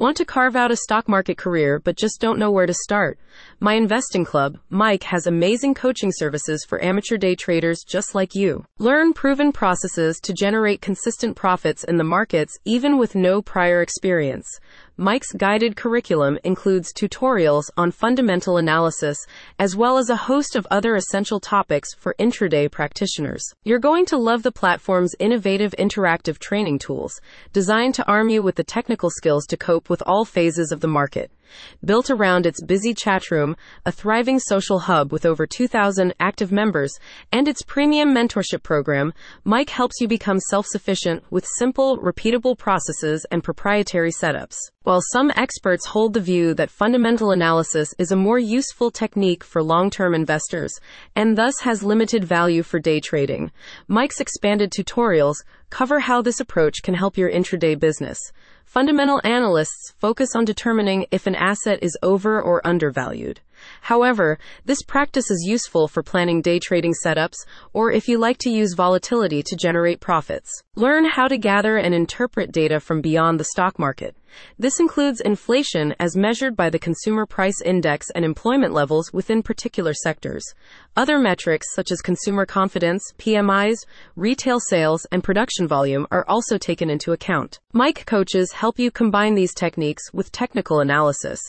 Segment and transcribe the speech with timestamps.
[0.00, 3.18] Want to carve out a stock market career but just don't know where to start?
[3.58, 8.64] My investing club, Mike, has amazing coaching services for amateur day traders just like you.
[8.78, 14.60] Learn proven processes to generate consistent profits in the markets even with no prior experience.
[15.00, 19.16] Mike's guided curriculum includes tutorials on fundamental analysis,
[19.56, 23.44] as well as a host of other essential topics for intraday practitioners.
[23.62, 27.20] You're going to love the platform's innovative interactive training tools,
[27.52, 30.88] designed to arm you with the technical skills to cope with all phases of the
[30.88, 31.30] market.
[31.84, 33.56] Built around its busy chat room,
[33.86, 36.98] a thriving social hub with over 2,000 active members,
[37.32, 39.12] and its premium mentorship program,
[39.44, 44.56] Mike helps you become self sufficient with simple, repeatable processes and proprietary setups.
[44.88, 49.62] While some experts hold the view that fundamental analysis is a more useful technique for
[49.62, 50.72] long term investors
[51.14, 53.52] and thus has limited value for day trading,
[53.86, 58.18] Mike's expanded tutorials cover how this approach can help your intraday business.
[58.64, 63.40] Fundamental analysts focus on determining if an asset is over or undervalued.
[63.80, 68.50] However, this practice is useful for planning day trading setups or if you like to
[68.50, 70.50] use volatility to generate profits.
[70.76, 74.14] Learn how to gather and interpret data from beyond the stock market.
[74.58, 79.94] This includes inflation as measured by the Consumer Price Index and employment levels within particular
[79.94, 80.44] sectors.
[80.96, 83.78] Other metrics such as consumer confidence, PMIs,
[84.16, 87.58] retail sales, and production volume are also taken into account.
[87.72, 91.40] Mike coaches help you combine these techniques with technical analysis,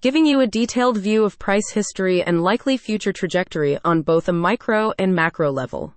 [0.00, 4.32] giving you a detailed view of price history and likely future trajectory on both a
[4.32, 5.94] micro and macro level.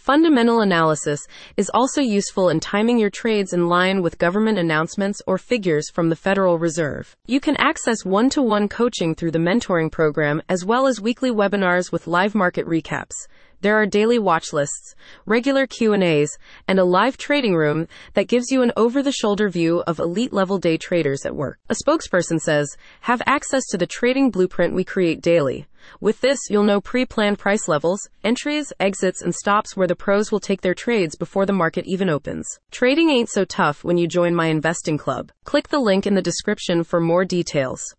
[0.00, 1.20] Fundamental analysis
[1.58, 6.08] is also useful in timing your trades in line with government announcements or figures from
[6.08, 7.14] the Federal Reserve.
[7.26, 12.06] You can access one-to-one coaching through the mentoring program as well as weekly webinars with
[12.06, 13.12] live market recaps.
[13.60, 14.94] There are daily watch lists,
[15.26, 16.30] regular Q&As,
[16.66, 21.26] and a live trading room that gives you an over-the-shoulder view of elite-level day traders
[21.26, 21.58] at work.
[21.68, 25.66] A spokesperson says, "Have access to the trading blueprint we create daily."
[26.00, 30.38] With this, you'll know pre-planned price levels, entries, exits, and stops where the pros will
[30.38, 32.46] take their trades before the market even opens.
[32.70, 35.32] Trading ain't so tough when you join my investing club.
[35.42, 37.82] Click the link in the description for more details.